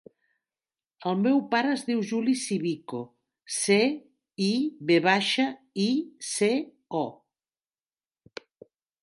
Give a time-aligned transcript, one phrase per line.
[1.09, 3.01] El meu pare es diu Juli Civico:
[3.57, 3.77] ce,
[4.47, 4.49] i,
[4.93, 5.47] ve baixa,
[5.85, 5.87] i,
[6.33, 6.51] ce,
[7.03, 7.05] o.